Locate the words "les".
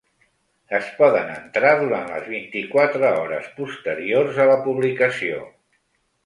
2.13-2.25